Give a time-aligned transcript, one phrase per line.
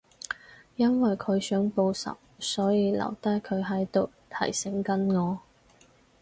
[0.77, 5.39] 因為佢想報仇，所以留低佢喺度提醒緊我